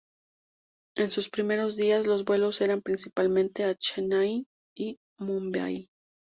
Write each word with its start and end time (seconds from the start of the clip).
En 0.97 1.11
sus 1.11 1.29
primeros 1.29 1.75
días, 1.75 2.07
los 2.07 2.25
vuelos 2.25 2.59
eran 2.61 2.81
principalmente 2.81 3.65
a 3.65 3.75
Chennai 3.75 4.47
y 4.75 4.97
Mumbai. 5.19 5.89